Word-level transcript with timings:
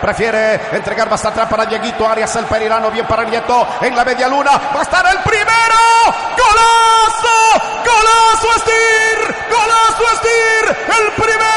Prefiere 0.00 0.60
entregar 0.72 1.10
más 1.10 1.24
atrás 1.24 1.48
para 1.48 1.66
Dieguito 1.66 2.08
Arias, 2.08 2.34
el 2.36 2.44
perirano, 2.46 2.90
bien 2.90 3.06
para 3.06 3.24
Nieto, 3.24 3.66
en 3.80 3.94
la 3.94 4.04
media 4.04 4.28
luna, 4.28 4.52
va 4.74 4.80
a 4.80 4.82
estar 4.82 5.06
el 5.06 5.18
primero, 5.18 5.76
golazo, 6.36 7.36
golazo 7.84 8.48
Estir, 8.56 9.36
golazo 9.50 10.04
Estir, 10.14 10.76
el 10.88 11.12
primero, 11.22 11.53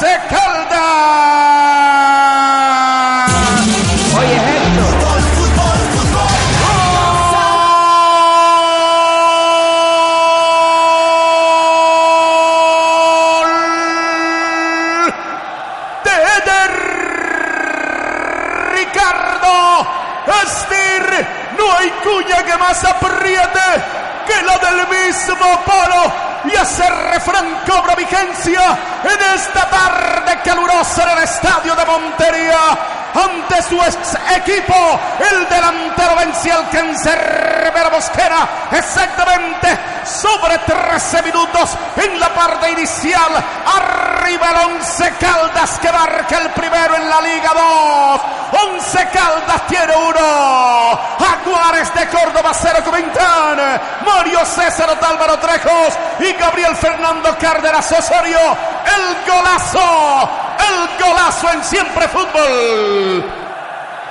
once 0.00 0.18
Caldas. 0.28 0.80
Oye, 4.18 4.40
Ricardo. 18.72 19.86
No 21.58 21.76
hay 21.76 21.90
cuña 22.02 22.42
que 22.44 22.56
más 22.56 22.84
apriete 22.84 23.60
que 24.26 24.42
la 24.44 24.58
del 24.58 24.88
mismo 24.88 25.60
palo. 25.66 26.29
Y 26.44 26.50
ese 26.52 26.88
refrán 26.88 27.60
cobra 27.66 27.94
vigencia 27.94 28.78
en 29.04 29.34
esta 29.36 29.68
tarde 29.68 30.38
calurosa 30.42 31.02
en 31.02 31.18
el 31.18 31.24
estadio 31.24 31.74
de 31.74 31.84
Montería. 31.84 32.58
Ante 33.12 33.62
su 33.62 33.76
ex 33.76 34.16
equipo, 34.36 35.00
el 35.18 35.48
delantero 35.48 36.14
vence 36.16 36.52
al 36.52 36.68
cancerbero 36.70 37.90
Mosquera 37.90 38.48
exactamente 38.70 39.78
sobre 40.04 40.56
13 40.58 41.22
minutos 41.22 41.76
en 41.96 42.20
la 42.20 42.28
parte 42.28 42.70
inicial. 42.70 43.32
Arriba 43.66 44.50
el 44.50 44.74
Once 44.74 45.12
Caldas 45.18 45.78
que 45.80 45.90
marca 45.90 46.38
el 46.38 46.50
primero 46.50 46.96
en 46.96 47.10
la 47.10 47.20
Liga 47.20 47.50
2. 47.52 48.20
Once 48.64 49.08
Caldas 49.12 49.66
tiene 49.66 49.94
uno. 49.96 51.00
De 51.80 52.06
Córdoba, 52.08 52.52
cero 52.52 52.80
Comentán. 52.84 53.58
Mario 54.04 54.44
César 54.44 54.90
Otálvaro 54.90 55.38
Trejos 55.38 55.94
y 56.18 56.30
Gabriel 56.34 56.76
Fernando 56.76 57.34
Cárdenas 57.38 57.90
Osorio. 57.90 58.38
El 58.84 59.32
golazo. 59.32 60.30
El 60.58 61.02
golazo 61.02 61.50
en 61.54 61.64
siempre 61.64 62.06
fútbol. 62.08 63.39